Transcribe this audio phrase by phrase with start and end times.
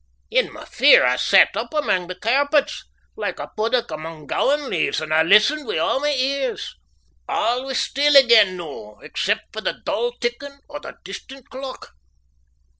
[0.31, 4.99] In my fear I sat up amang my cairpets, like a puddock among gowan leaves,
[4.99, 6.73] and I listened wi' a' my ears.
[7.29, 11.93] A' was still again noo, except for the dull tickin' o' the distant clock.